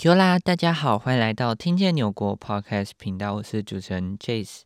[0.00, 4.60] Q 啦，大家好，欢迎来到听见纽国 Podcast 频道，我是主持人 Jace。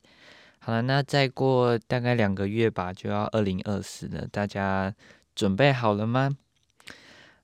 [0.58, 4.94] 好了，那再过大概两个月吧，就要二零二四了，大家
[5.34, 6.36] 准备好了吗？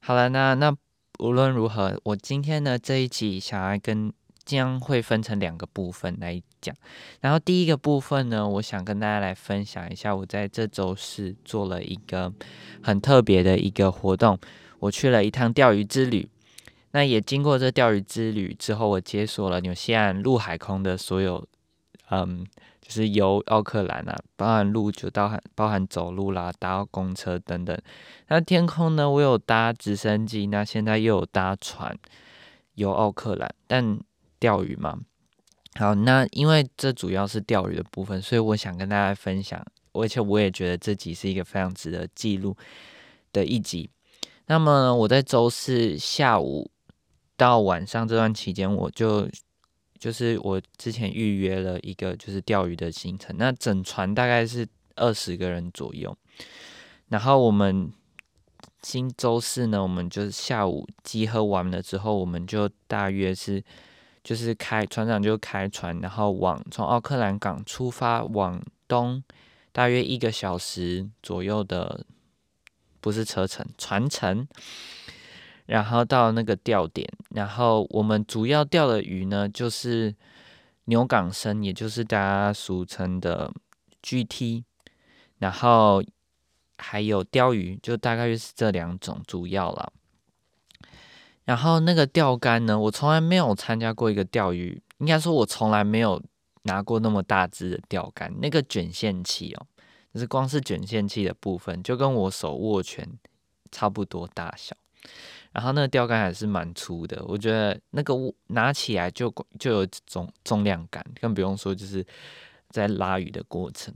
[0.01, 0.77] 好了，那那
[1.21, 4.13] 无论如何，我今天呢这一集想要跟
[4.45, 6.77] 将会分成两个部分来讲。
[7.23, 12.31] 然后第一个部分呢，我想跟大家来分享一下，我在这周是做了一个
[12.83, 14.39] 很特别的一个活动，
[14.81, 16.29] 我去了一趟钓鱼之旅。
[16.93, 21.47] 那也经过这钓鱼之旅之后，我解锁了纽西兰陆海空的所有，
[22.11, 22.47] 嗯，
[22.81, 27.79] 就是游奥克兰啊，包含陆就包含包含走路啦，搭公车等等。
[28.29, 31.95] 那天空呢，我有搭直升机，那现在又有搭船
[32.77, 34.01] 游奥克兰，但
[34.39, 34.99] 钓鱼嘛。
[35.75, 39.63] 好，那因为这主要是钓鱼的部分，所以我想跟大家分享，
[39.93, 42.57] 而且我也觉得这集是一个非常值得记录
[43.31, 43.91] 的一集。
[44.47, 46.71] 那么我在周四下午。
[47.39, 49.31] 到晚上这段期间，我就
[49.97, 56.15] 就是我之前预约了一个就是钓鱼的行程，那整船大概是二十个人左右。
[57.07, 57.93] 然后我们
[58.83, 63.63] 今周四呢，我们就是下午集合完了之后，我们就大约是
[64.25, 69.23] 就是开船长就开船，然后往从奥克兰港出发往东，
[69.71, 72.05] 大约一个小时左右的，
[73.01, 74.49] 不是车程，船程。
[75.69, 80.15] 然后到那个钓点，然后我们主要钓的鱼呢，就是
[80.87, 83.53] 牛港生，也就是大家俗称的
[84.03, 84.65] GT，
[85.37, 86.03] 然后
[86.79, 89.93] 还有鲷鱼，就大概就是这两种主要了。
[91.45, 96.23] 然后那个钓竿呢，我从来没有参加过一个钓鱼，应该说我从来没有
[96.63, 98.33] 拿过那么大只的钓竿。
[98.41, 99.67] 那个卷线器哦，
[100.15, 103.07] 就是光是卷线器的部分，就跟我手握拳
[103.71, 104.75] 差不多大小。
[105.53, 108.15] 然后那个钓竿还是蛮粗的，我觉得那个
[108.49, 112.05] 拿起来就就有重重量感，更不用说就是
[112.71, 113.95] 在拉鱼的过程。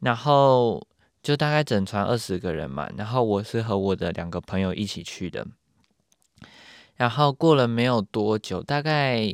[0.00, 0.84] 然后
[1.22, 5.46] 就大概整船二十个人嘛，然后我是和我的两个朋友一起去的。
[6.96, 9.26] 然后过了没有多久，大概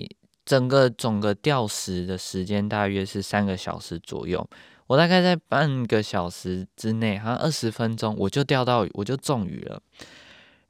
[0.45, 4.49] 整个整个钓时的时间大约是三个小时左右。
[4.89, 9.83] 我大概在半个小时之内，好像二十分钟，我就钓到，我就中鱼了。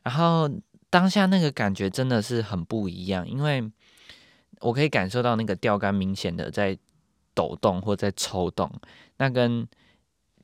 [0.07, 0.49] 然后
[0.89, 3.69] 当下那个感觉真的是很不一样，因为
[4.61, 6.79] 我可以感受到那个钓竿明显的在
[7.35, 8.71] 抖动或在抽动，
[9.17, 9.67] 那跟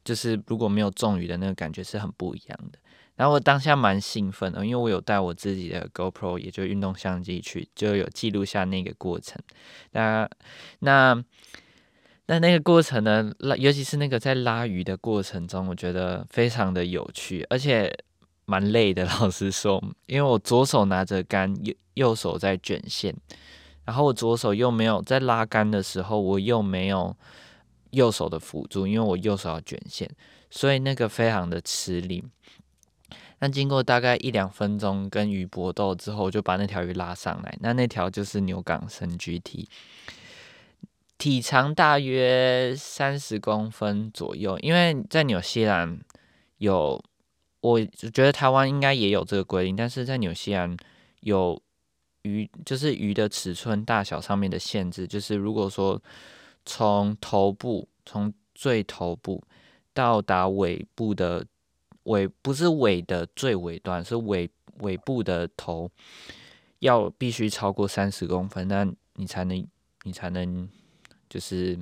[0.02, 2.78] 就是如果没有中鱼的那个感觉是很不一样的。
[3.14, 9.40] 然后我当下蛮兴奋的，因为我有带我自己的 GoPro，也就运动相机去，就有记录下那个过程。
[9.92, 10.28] 那
[10.80, 11.24] 那
[12.26, 17.96] 那那个过程呢，尤其是那个在拉鱼的过程中，我觉得非常的有趣，而且。
[18.44, 23.14] 蛮累的， 老实说，因为我左手拿着竿，右右手在卷线，
[23.84, 27.16] 然后我左手又没有在拉竿的时候，我又没有
[27.90, 30.10] 右手的辅助，因为我右手要卷线，
[30.50, 32.24] 所以那个非常的吃力。
[33.38, 37.56] 那经过大概一两分钟跟鱼搏斗之后，我就把那条鱼拉上来。
[37.60, 39.68] 那那条就是牛港生 GT，
[41.16, 46.00] 体长大约三十公分左右，因为在纽西兰
[46.58, 47.02] 有。
[47.62, 50.76] 我觉得台湾应该也有这个规定，但是在纽西兰
[51.20, 51.62] 有
[52.22, 56.02] 鱼，就是鱼的尺寸大小上面的限制，就是如果说
[56.66, 59.40] 从头部，从最头部
[59.94, 61.46] 到达尾部的
[62.02, 65.88] 尾，不是尾的最尾端，是尾尾部的头，
[66.80, 68.84] 要必须超过三十公分，那
[69.14, 69.64] 你才能，
[70.02, 70.68] 你才能，
[71.28, 71.78] 就是，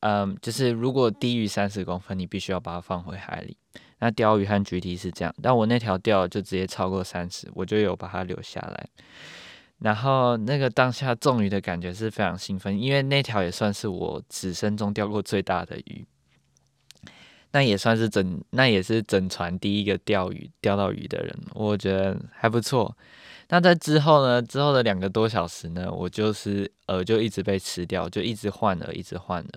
[0.00, 3.58] 嗯，就是如果低于三十公分，你必须要把它放回海里。
[4.04, 8.86] 那钓鱼和 GT 是这样，但我那条钓就直接超过三十，我就有把它留下来。
[9.78, 16.06] 然后那个当下中鱼的感觉是非常兴奋，因为那条也算是我此生中钓过最大的鱼。
[17.52, 22.94] 那也算是整，那也是整船第一个钓鱼钓到鱼的人，我觉得还不错。
[23.48, 24.42] 那在之后呢？
[24.42, 29.48] 之后的两个多小时呢，我就是饵就一直被吃掉，就一直换饵，一直换饵。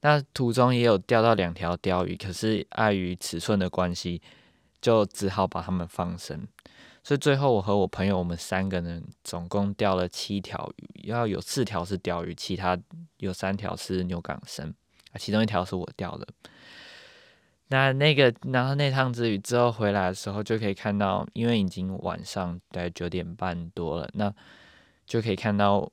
[0.00, 4.22] 那途中也有钓到两条鲷鱼，可是碍于尺寸的关系，
[4.80, 6.46] 就只好把它们放生。
[7.02, 12.78] 所以最后我和我朋友，我们三个人总共钓了七条鱼，要有四条是鲷鱼，其他
[13.16, 14.72] 有三条是牛港生，
[15.10, 16.28] 啊，其中一条是我钓的。
[17.68, 24.32] 那那个，然后那趟之旅之后回来的时候，就可以看到，因为已经晚上大概九点半多了，那
[25.06, 25.90] 就可以看到。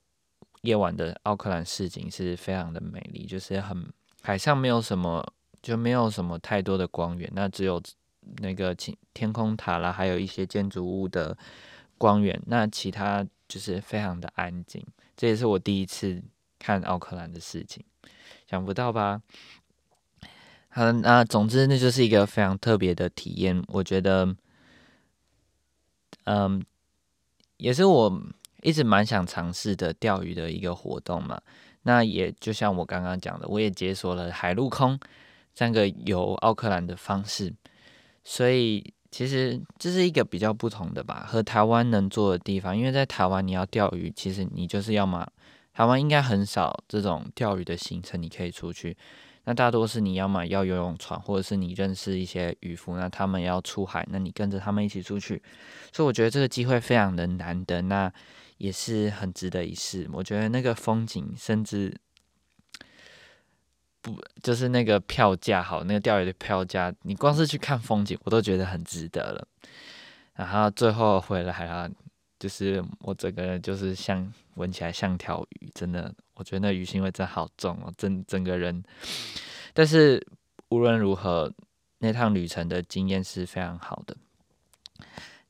[0.65, 3.87] 夜晚的奥克兰市景是非常的美丽，就是很
[4.21, 7.81] 海上没有什么，就没有什么太多的光源，那只有
[8.37, 11.37] 那个天天空塔啦，还有一些建筑物的
[11.97, 14.85] 光源，那其他就是非常的安静。
[15.15, 16.21] 这也是我第一次
[16.57, 17.85] 看奥克兰的事情，
[18.49, 19.21] 想不到吧？
[20.69, 23.63] 好，那总之那就是一个非常特别的体验。
[23.67, 24.35] 我觉得，
[26.25, 26.61] 嗯，
[27.57, 28.21] 也是我
[28.65, 31.39] 一直蛮想尝试的钓鱼的一个活动嘛。
[31.83, 34.99] 那也就像我刚刚讲的，我也解锁了海陆空
[35.53, 37.53] 三个游奥克兰的方式，
[38.23, 38.93] 所以。
[39.11, 45.25] 其实这是一个比较不同的吧，和台湾能做的地方，因为在台湾你要钓鱼，其实你就是要么
[45.73, 48.97] 台湾应该很少这种钓鱼的行程，你可以出去，
[49.45, 55.41] 那大多是你要么要游泳船，或者是你认识一些渔夫，那他们要出海，那你跟着他们一起出去，
[55.93, 58.11] 所以我觉得这个机会非常的难得，那
[58.57, 60.07] 也是很值得一试。
[60.13, 61.95] 我觉得那个风景甚至。
[64.01, 69.47] 不，就是那个票价好，那个钓鱼的票价，你光是去看风景，我都觉得很值得了。
[70.35, 71.89] 然后最后回来还要，
[72.37, 78.83] 就是我整个人就是像闻起来像条鱼，真的，我觉得那鱼腥味真好重哦，整整个人。
[79.73, 80.23] 但是
[80.69, 81.51] 无论如何，
[81.97, 84.15] 那趟旅程的经验是非常好的。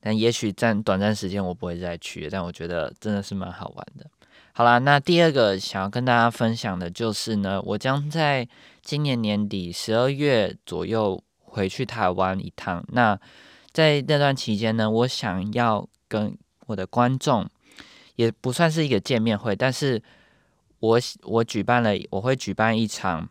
[0.05, 4.05] 但也许暂短暂时间我不会再去，但我觉得真的是蛮好玩的。
[4.53, 8.47] 好啦，那第二个想要跟大家分享的就是呢，我将在
[8.83, 12.85] 今年年底十二月左右回去台湾一趟。
[12.89, 13.19] 那
[13.71, 16.37] 在那段期间呢，我想要跟
[16.67, 17.49] 我的观众
[18.15, 19.99] 也不算是一个见面会，但是
[20.81, 23.27] 我我举办了，我会举办一场。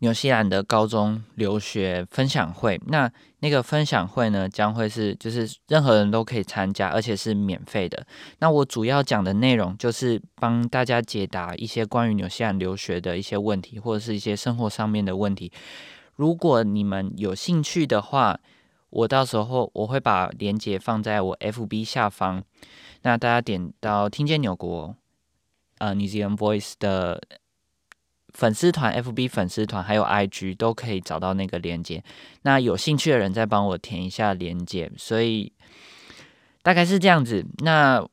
[0.00, 8.06] 纽西兰的高中留学分享会，那那个分享会呢，将会是就是任何人都可以参加，而且是免费的。
[8.40, 15.50] 那我主要讲的内容就是帮大家解答一些关于纽西兰留学的一些问题，或者是一些生活上面的问题。
[16.14, 18.38] 如果你们有兴趣的话，
[18.90, 22.44] 我到时候我会把链接放在我 FB 下方，
[23.00, 24.94] 那大家点到听见纽国，
[25.78, 27.22] 呃，New Zealand Voice 的。
[28.36, 32.04] 粉丝团、FB 粉丝团还有 IG 都可以找到那个链接。
[32.42, 34.92] 那有兴趣的人再帮我填一下链接。
[34.98, 35.50] 所以
[36.62, 37.42] 大概是这样子。
[37.64, 38.06] 那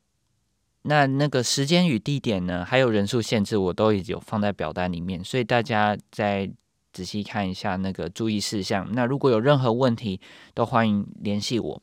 [0.84, 5.22] 那那个时间与地点呢，还有人数限制，我都已经有放在表单里面。
[5.22, 6.50] 所以大家再
[6.90, 8.88] 仔细看一下那个注意事项。
[8.92, 10.18] 那如果有任何问题，
[10.54, 11.82] 都欢迎联系我。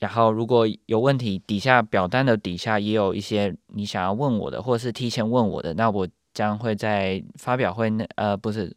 [0.00, 6.08] 然后如果有问题，底下表单的底下也有一些你想要问我的，或者是提前问我的，那我。
[6.38, 8.72] 将会在发表会那呃不是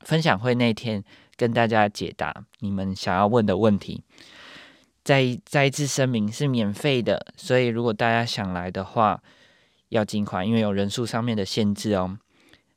[0.00, 1.00] 分享会那天
[1.36, 4.02] 跟大家解答你们想要问的问题。
[5.04, 9.22] 再再一次声明是免费的，所以如果大家想来的话，
[9.90, 12.18] 要尽快，因为有人数上面的限制哦。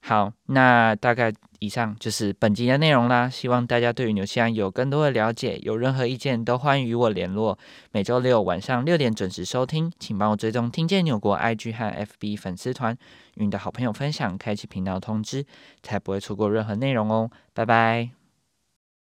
[0.01, 3.29] 好，那大概以上就是本集的内容啦。
[3.29, 7.57] 希望大家对于纽西兰有更多的了解，有任何意见都欢迎与我联络。
[7.91, 12.97] 每周六晚上六点准时收听，请帮我追踪听见纽国 IG 和 FB 粉丝团，
[13.35, 15.45] 与你的好朋友分享，开启频道通知，
[15.83, 17.29] 才不会错过任何内容哦。
[17.53, 18.20] 拜拜。